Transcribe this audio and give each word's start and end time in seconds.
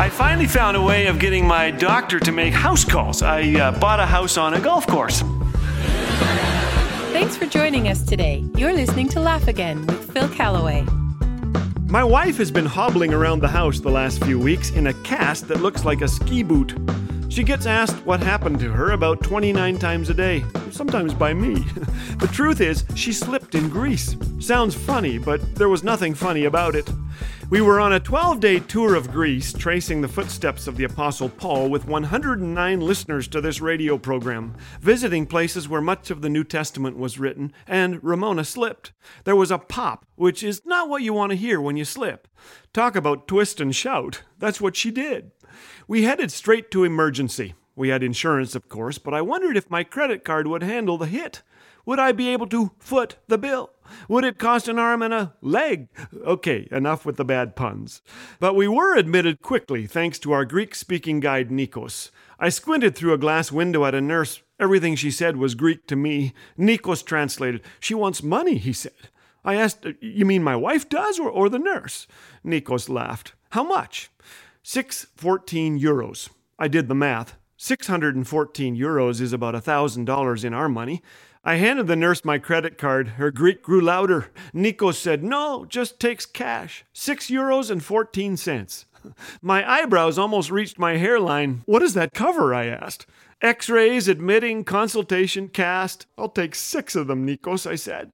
I 0.00 0.08
finally 0.08 0.46
found 0.46 0.78
a 0.78 0.80
way 0.80 1.08
of 1.08 1.18
getting 1.18 1.46
my 1.46 1.70
doctor 1.70 2.18
to 2.20 2.32
make 2.32 2.54
house 2.54 2.86
calls. 2.86 3.20
I 3.20 3.42
uh, 3.60 3.78
bought 3.78 4.00
a 4.00 4.06
house 4.06 4.38
on 4.38 4.54
a 4.54 4.60
golf 4.60 4.86
course. 4.86 5.20
Thanks 7.12 7.36
for 7.36 7.44
joining 7.44 7.86
us 7.86 8.02
today. 8.02 8.42
You're 8.56 8.72
listening 8.72 9.10
to 9.10 9.20
Laugh 9.20 9.46
Again 9.46 9.84
with 9.84 10.10
Phil 10.10 10.26
Callaway. 10.30 10.86
My 11.88 12.02
wife 12.02 12.38
has 12.38 12.50
been 12.50 12.64
hobbling 12.64 13.12
around 13.12 13.40
the 13.40 13.48
house 13.48 13.78
the 13.78 13.90
last 13.90 14.24
few 14.24 14.38
weeks 14.38 14.70
in 14.70 14.86
a 14.86 14.94
cast 15.02 15.48
that 15.48 15.60
looks 15.60 15.84
like 15.84 16.00
a 16.00 16.08
ski 16.08 16.42
boot. 16.42 16.74
She 17.28 17.42
gets 17.42 17.66
asked 17.66 18.06
what 18.06 18.20
happened 18.20 18.58
to 18.60 18.72
her 18.72 18.92
about 18.92 19.22
29 19.22 19.78
times 19.78 20.08
a 20.08 20.14
day, 20.14 20.42
sometimes 20.70 21.12
by 21.12 21.34
me. 21.34 21.56
the 22.16 22.30
truth 22.32 22.62
is, 22.62 22.86
she 22.94 23.12
slipped 23.12 23.54
in 23.54 23.68
grease. 23.68 24.16
Sounds 24.38 24.74
funny, 24.74 25.18
but 25.18 25.56
there 25.56 25.68
was 25.68 25.84
nothing 25.84 26.14
funny 26.14 26.46
about 26.46 26.74
it. 26.74 26.88
We 27.50 27.60
were 27.60 27.80
on 27.80 27.92
a 27.92 27.98
12 27.98 28.38
day 28.38 28.60
tour 28.60 28.94
of 28.94 29.10
Greece, 29.10 29.52
tracing 29.52 30.00
the 30.00 30.06
footsteps 30.06 30.68
of 30.68 30.76
the 30.76 30.84
Apostle 30.84 31.28
Paul 31.28 31.68
with 31.68 31.84
109 31.84 32.80
listeners 32.80 33.26
to 33.26 33.40
this 33.40 33.60
radio 33.60 33.98
program, 33.98 34.54
visiting 34.80 35.26
places 35.26 35.68
where 35.68 35.80
much 35.80 36.12
of 36.12 36.22
the 36.22 36.28
New 36.28 36.44
Testament 36.44 36.96
was 36.96 37.18
written, 37.18 37.52
and 37.66 37.98
Ramona 38.04 38.44
slipped. 38.44 38.92
There 39.24 39.34
was 39.34 39.50
a 39.50 39.58
pop, 39.58 40.06
which 40.14 40.44
is 40.44 40.62
not 40.64 40.88
what 40.88 41.02
you 41.02 41.12
want 41.12 41.30
to 41.30 41.36
hear 41.36 41.60
when 41.60 41.76
you 41.76 41.84
slip. 41.84 42.28
Talk 42.72 42.94
about 42.94 43.26
twist 43.26 43.60
and 43.60 43.74
shout. 43.74 44.22
That's 44.38 44.60
what 44.60 44.76
she 44.76 44.92
did. 44.92 45.32
We 45.88 46.04
headed 46.04 46.30
straight 46.30 46.70
to 46.70 46.84
emergency. 46.84 47.54
We 47.80 47.88
had 47.88 48.02
insurance, 48.02 48.54
of 48.54 48.68
course, 48.68 48.98
but 48.98 49.14
I 49.14 49.22
wondered 49.22 49.56
if 49.56 49.70
my 49.70 49.84
credit 49.84 50.22
card 50.22 50.46
would 50.46 50.62
handle 50.62 50.98
the 50.98 51.06
hit. 51.06 51.40
Would 51.86 51.98
I 51.98 52.12
be 52.12 52.28
able 52.28 52.46
to 52.48 52.72
foot 52.78 53.16
the 53.26 53.38
bill? 53.38 53.70
Would 54.06 54.22
it 54.22 54.38
cost 54.38 54.68
an 54.68 54.78
arm 54.78 55.00
and 55.00 55.14
a 55.14 55.32
leg? 55.40 55.88
Okay, 56.14 56.68
enough 56.70 57.06
with 57.06 57.16
the 57.16 57.24
bad 57.24 57.56
puns. 57.56 58.02
But 58.38 58.54
we 58.54 58.68
were 58.68 58.98
admitted 58.98 59.40
quickly 59.40 59.86
thanks 59.86 60.18
to 60.18 60.32
our 60.32 60.44
Greek 60.44 60.74
speaking 60.74 61.20
guide 61.20 61.48
Nikos. 61.48 62.10
I 62.38 62.50
squinted 62.50 62.94
through 62.94 63.14
a 63.14 63.18
glass 63.18 63.50
window 63.50 63.86
at 63.86 63.94
a 63.94 64.02
nurse. 64.02 64.42
Everything 64.60 64.94
she 64.94 65.10
said 65.10 65.38
was 65.38 65.54
Greek 65.54 65.86
to 65.86 65.96
me. 65.96 66.34
Nikos 66.58 67.02
translated. 67.02 67.62
She 67.80 67.94
wants 67.94 68.22
money, 68.22 68.58
he 68.58 68.74
said. 68.74 69.08
I 69.42 69.54
asked, 69.54 69.86
You 70.02 70.26
mean 70.26 70.42
my 70.44 70.54
wife 70.54 70.86
does 70.90 71.18
or, 71.18 71.30
or 71.30 71.48
the 71.48 71.58
nurse? 71.58 72.06
Nikos 72.44 72.90
laughed. 72.90 73.32
How 73.52 73.64
much? 73.64 74.10
Six 74.62 75.06
fourteen 75.16 75.80
euros. 75.80 76.28
I 76.58 76.68
did 76.68 76.88
the 76.88 76.94
math. 76.94 77.38
614 77.62 78.74
euros 78.74 79.20
is 79.20 79.34
about 79.34 79.54
a 79.54 79.60
$1,000 79.60 80.44
in 80.44 80.54
our 80.54 80.68
money. 80.70 81.02
I 81.44 81.56
handed 81.56 81.88
the 81.88 81.94
nurse 81.94 82.24
my 82.24 82.38
credit 82.38 82.78
card. 82.78 83.08
Her 83.08 83.30
Greek 83.30 83.62
grew 83.62 83.82
louder. 83.82 84.30
Nico 84.54 84.92
said, 84.92 85.22
No, 85.22 85.66
just 85.66 86.00
takes 86.00 86.24
cash. 86.24 86.86
Six 86.94 87.26
euros 87.26 87.70
and 87.70 87.84
14 87.84 88.38
cents. 88.38 88.86
My 89.42 89.70
eyebrows 89.70 90.16
almost 90.16 90.50
reached 90.50 90.78
my 90.78 90.96
hairline. 90.96 91.62
What 91.66 91.80
does 91.80 91.92
that 91.92 92.14
cover? 92.14 92.54
I 92.54 92.64
asked. 92.64 93.04
X 93.42 93.68
rays, 93.68 94.08
admitting, 94.08 94.64
consultation, 94.64 95.48
cast. 95.48 96.06
I'll 96.16 96.30
take 96.30 96.54
six 96.54 96.96
of 96.96 97.08
them, 97.08 97.26
Nikos, 97.26 97.66
I 97.66 97.74
said. 97.74 98.10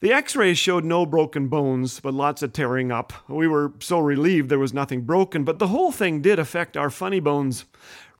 The 0.00 0.12
x 0.12 0.36
rays 0.36 0.56
showed 0.56 0.84
no 0.84 1.04
broken 1.04 1.48
bones, 1.48 1.98
but 1.98 2.14
lots 2.14 2.44
of 2.44 2.52
tearing 2.52 2.92
up. 2.92 3.12
We 3.28 3.48
were 3.48 3.72
so 3.80 3.98
relieved 3.98 4.48
there 4.48 4.58
was 4.60 4.72
nothing 4.72 5.00
broken, 5.00 5.42
but 5.42 5.58
the 5.58 5.66
whole 5.66 5.90
thing 5.90 6.20
did 6.22 6.38
affect 6.38 6.76
our 6.76 6.90
funny 6.90 7.18
bones. 7.18 7.64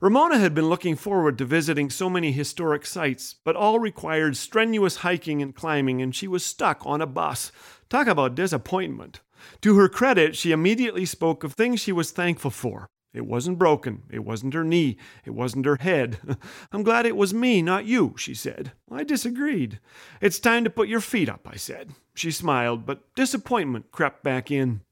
Ramona 0.00 0.38
had 0.38 0.54
been 0.54 0.68
looking 0.68 0.94
forward 0.94 1.36
to 1.38 1.44
visiting 1.44 1.90
so 1.90 2.08
many 2.08 2.30
historic 2.30 2.86
sites, 2.86 3.34
but 3.44 3.56
all 3.56 3.80
required 3.80 4.36
strenuous 4.36 4.96
hiking 4.96 5.42
and 5.42 5.56
climbing, 5.56 6.00
and 6.00 6.14
she 6.14 6.28
was 6.28 6.44
stuck 6.44 6.80
on 6.86 7.00
a 7.00 7.06
bus. 7.06 7.50
Talk 7.88 8.06
about 8.06 8.36
disappointment. 8.36 9.20
To 9.62 9.76
her 9.76 9.88
credit, 9.88 10.36
she 10.36 10.52
immediately 10.52 11.04
spoke 11.04 11.42
of 11.42 11.54
things 11.54 11.80
she 11.80 11.90
was 11.90 12.12
thankful 12.12 12.52
for. 12.52 12.86
It 13.12 13.26
wasn't 13.26 13.58
broken. 13.58 14.04
It 14.08 14.20
wasn't 14.20 14.54
her 14.54 14.62
knee. 14.62 14.98
It 15.24 15.30
wasn't 15.30 15.66
her 15.66 15.78
head. 15.80 16.18
I'm 16.72 16.84
glad 16.84 17.04
it 17.04 17.16
was 17.16 17.34
me, 17.34 17.60
not 17.60 17.84
you, 17.84 18.14
she 18.16 18.34
said. 18.34 18.72
I 18.92 19.02
disagreed. 19.02 19.80
It's 20.20 20.38
time 20.38 20.62
to 20.62 20.70
put 20.70 20.88
your 20.88 21.00
feet 21.00 21.28
up, 21.28 21.48
I 21.50 21.56
said. 21.56 21.94
She 22.14 22.30
smiled, 22.30 22.86
but 22.86 23.12
disappointment 23.16 23.90
crept 23.90 24.22
back 24.22 24.52
in. 24.52 24.82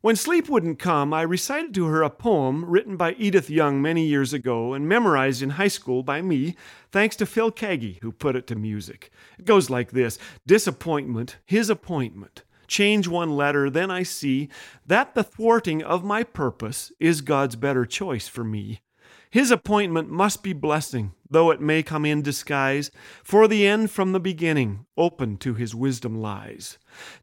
When 0.00 0.14
sleep 0.14 0.48
wouldn't 0.48 0.78
come, 0.78 1.12
I 1.12 1.22
recited 1.22 1.74
to 1.74 1.86
her 1.86 2.02
a 2.02 2.10
poem 2.10 2.64
written 2.64 2.96
by 2.96 3.14
Edith 3.14 3.50
Young 3.50 3.82
many 3.82 4.06
years 4.06 4.32
ago 4.32 4.72
and 4.72 4.88
memorized 4.88 5.42
in 5.42 5.50
high 5.50 5.66
school 5.66 6.04
by 6.04 6.22
me, 6.22 6.54
thanks 6.92 7.16
to 7.16 7.26
Phil 7.26 7.50
Keaggy, 7.50 7.98
who 8.00 8.12
put 8.12 8.36
it 8.36 8.46
to 8.46 8.54
music. 8.54 9.10
It 9.40 9.44
goes 9.44 9.70
like 9.70 9.90
this 9.90 10.16
Disappointment, 10.46 11.38
his 11.44 11.68
appointment. 11.68 12.44
Change 12.68 13.08
one 13.08 13.36
letter, 13.36 13.68
then 13.70 13.90
I 13.90 14.04
see 14.04 14.48
that 14.86 15.16
the 15.16 15.24
thwarting 15.24 15.82
of 15.82 16.04
my 16.04 16.22
purpose 16.22 16.92
is 17.00 17.20
God's 17.20 17.56
better 17.56 17.84
choice 17.84 18.28
for 18.28 18.44
me. 18.44 18.82
His 19.30 19.50
appointment 19.50 20.10
must 20.10 20.42
be 20.42 20.54
blessing, 20.54 21.12
though 21.28 21.50
it 21.50 21.60
may 21.60 21.82
come 21.82 22.06
in 22.06 22.22
disguise, 22.22 22.90
for 23.22 23.46
the 23.46 23.66
end 23.66 23.90
from 23.90 24.12
the 24.12 24.20
beginning 24.20 24.86
open 24.96 25.36
to 25.38 25.54
his 25.54 25.74
wisdom 25.74 26.18
lies. 26.18 26.78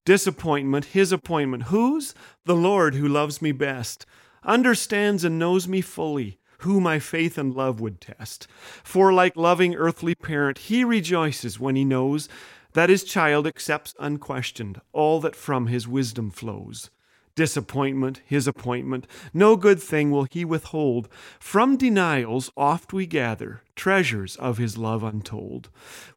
Disappointment, 0.05 0.85
his 0.85 1.11
appointment, 1.11 1.63
whose? 1.63 2.13
The 2.45 2.55
Lord 2.55 2.93
who 2.93 3.07
loves 3.07 3.41
me 3.41 3.51
best, 3.51 4.05
understands 4.43 5.23
and 5.23 5.39
knows 5.39 5.67
me 5.67 5.81
fully, 5.81 6.37
who 6.59 6.79
my 6.79 6.99
faith 6.99 7.39
and 7.39 7.55
love 7.55 7.79
would 7.79 7.99
test. 7.99 8.47
For 8.83 9.11
like 9.11 9.35
loving 9.35 9.73
earthly 9.75 10.13
parent, 10.13 10.59
he 10.59 10.83
rejoices 10.83 11.59
when 11.59 11.75
he 11.75 11.85
knows 11.85 12.29
that 12.73 12.89
his 12.89 13.03
child 13.03 13.47
accepts 13.47 13.95
unquestioned 13.99 14.79
all 14.93 15.19
that 15.21 15.35
from 15.35 15.67
his 15.67 15.87
wisdom 15.87 16.29
flows 16.29 16.91
disappointment, 17.35 18.21
his 18.25 18.47
appointment. 18.47 19.05
No 19.33 19.55
good 19.55 19.81
thing 19.81 20.11
will 20.11 20.27
he 20.31 20.43
withhold. 20.43 21.07
From 21.39 21.77
denials 21.77 22.51
oft 22.57 22.93
we 22.93 23.05
gather 23.05 23.61
treasures 23.75 24.35
of 24.37 24.57
his 24.57 24.77
love 24.77 25.03
untold. 25.03 25.69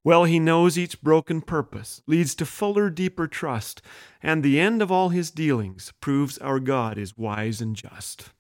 Well, 0.04 0.24
he 0.24 0.38
knows 0.38 0.78
each 0.78 1.02
broken 1.02 1.40
purpose 1.40 2.00
leads 2.06 2.34
to 2.36 2.46
fuller, 2.46 2.88
deeper 2.88 3.26
trust, 3.26 3.82
and 4.22 4.42
the 4.42 4.60
end 4.60 4.80
of 4.80 4.92
all 4.92 5.10
his 5.10 5.30
dealings 5.30 5.92
proves 6.00 6.38
our 6.38 6.60
God 6.60 6.96
is 6.96 7.18
wise 7.18 7.60
and 7.60 7.74
just. 7.74 8.30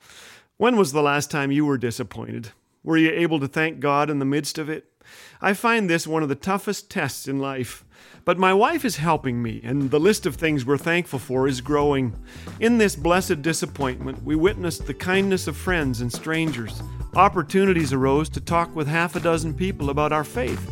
When 0.56 0.76
was 0.76 0.92
the 0.92 1.02
last 1.02 1.30
time 1.30 1.52
you 1.52 1.66
were 1.66 1.78
disappointed? 1.78 2.50
Were 2.82 2.96
you 2.96 3.10
able 3.10 3.40
to 3.40 3.48
thank 3.48 3.80
God 3.80 4.08
in 4.08 4.18
the 4.18 4.24
midst 4.24 4.58
of 4.58 4.68
it? 4.68 4.92
I 5.40 5.52
find 5.52 5.88
this 5.88 6.06
one 6.06 6.22
of 6.22 6.28
the 6.28 6.34
toughest 6.34 6.90
tests 6.90 7.28
in 7.28 7.38
life. 7.38 7.84
But 8.24 8.38
my 8.38 8.52
wife 8.52 8.84
is 8.84 8.96
helping 8.96 9.42
me, 9.42 9.60
and 9.64 9.90
the 9.90 9.98
list 9.98 10.26
of 10.26 10.36
things 10.36 10.66
we're 10.66 10.76
thankful 10.76 11.18
for 11.18 11.48
is 11.48 11.60
growing. 11.60 12.14
In 12.60 12.78
this 12.78 12.94
blessed 12.94 13.42
disappointment, 13.42 14.22
we 14.22 14.36
witnessed 14.36 14.86
the 14.86 14.94
kindness 14.94 15.46
of 15.46 15.56
friends 15.56 16.00
and 16.00 16.12
strangers. 16.12 16.82
Opportunities 17.16 17.92
arose 17.92 18.28
to 18.30 18.40
talk 18.40 18.74
with 18.76 18.86
half 18.86 19.16
a 19.16 19.20
dozen 19.20 19.54
people 19.54 19.90
about 19.90 20.12
our 20.12 20.24
faith. 20.24 20.70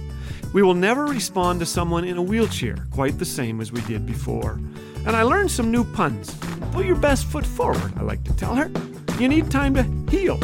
We 0.52 0.62
will 0.62 0.74
never 0.74 1.06
respond 1.06 1.60
to 1.60 1.66
someone 1.66 2.04
in 2.04 2.16
a 2.16 2.22
wheelchair 2.22 2.86
quite 2.90 3.18
the 3.18 3.24
same 3.24 3.60
as 3.60 3.72
we 3.72 3.80
did 3.82 4.06
before. 4.06 4.60
And 5.06 5.10
I 5.16 5.22
learned 5.22 5.50
some 5.50 5.70
new 5.70 5.84
puns. 5.84 6.34
Put 6.72 6.86
your 6.86 6.96
best 6.96 7.26
foot 7.26 7.46
forward, 7.46 7.92
I 7.96 8.02
like 8.02 8.24
to 8.24 8.36
tell 8.36 8.54
her. 8.54 8.70
You 9.18 9.28
need 9.28 9.50
time 9.50 9.74
to 9.74 9.82
heal. 10.10 10.38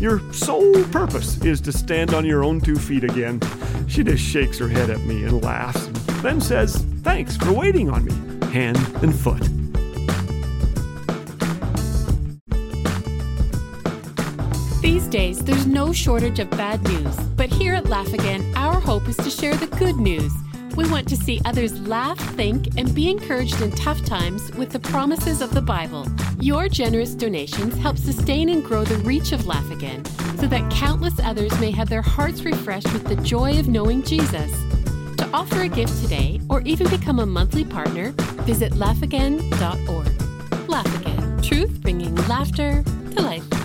Your 0.00 0.20
sole 0.32 0.84
purpose 0.84 1.40
is 1.42 1.60
to 1.62 1.72
stand 1.72 2.14
on 2.14 2.24
your 2.24 2.44
own 2.44 2.60
two 2.60 2.76
feet 2.76 3.04
again. 3.04 3.40
She 3.88 4.02
just 4.02 4.22
shakes 4.22 4.58
her 4.58 4.68
head 4.68 4.90
at 4.90 5.00
me 5.00 5.24
and 5.24 5.42
laughs, 5.42 5.86
then 6.26 6.40
says, 6.40 6.84
Thanks 7.02 7.36
for 7.36 7.52
waiting 7.52 7.88
on 7.88 8.04
me, 8.04 8.12
hand 8.48 8.78
and 9.02 9.14
foot. 9.14 9.42
These 14.82 15.06
days, 15.06 15.44
there's 15.44 15.66
no 15.66 15.92
shortage 15.92 16.40
of 16.40 16.50
bad 16.50 16.82
news, 16.84 17.16
but 17.36 17.48
here 17.48 17.74
at 17.74 17.86
Laugh 17.86 18.12
Again, 18.12 18.52
our 18.56 18.80
hope 18.80 19.08
is 19.08 19.16
to 19.18 19.30
share 19.30 19.54
the 19.56 19.68
good 19.78 19.96
news. 19.96 20.32
We 20.76 20.90
want 20.90 21.08
to 21.08 21.16
see 21.16 21.40
others 21.44 21.80
laugh, 21.86 22.18
think, 22.34 22.76
and 22.76 22.94
be 22.94 23.08
encouraged 23.08 23.62
in 23.62 23.70
tough 23.72 24.04
times 24.04 24.52
with 24.56 24.70
the 24.70 24.80
promises 24.80 25.40
of 25.40 25.54
the 25.54 25.62
Bible. 25.62 26.06
Your 26.40 26.68
generous 26.68 27.14
donations 27.14 27.76
help 27.78 27.96
sustain 27.98 28.48
and 28.48 28.64
grow 28.64 28.84
the 28.84 28.98
reach 28.98 29.32
of 29.32 29.46
Laugh 29.46 29.70
Again 29.70 30.04
so 30.38 30.46
that 30.48 30.70
countless 30.70 31.18
others 31.20 31.58
may 31.60 31.70
have 31.70 31.88
their 31.88 32.02
hearts 32.02 32.42
refreshed 32.42 32.92
with 32.92 33.04
the 33.04 33.16
joy 33.16 33.58
of 33.58 33.68
knowing 33.68 34.02
Jesus. 34.02 34.52
To 35.18 35.28
offer 35.32 35.62
a 35.62 35.68
gift 35.68 36.02
today 36.02 36.40
or 36.48 36.60
even 36.62 36.88
become 36.88 37.18
a 37.18 37.26
monthly 37.26 37.64
partner, 37.64 38.12
visit 38.44 38.72
laughagain.org. 38.72 40.68
Laugh 40.68 41.00
Again, 41.00 41.42
truth 41.42 41.80
bringing 41.82 42.14
laughter 42.28 42.82
to 43.14 43.22
life. 43.22 43.55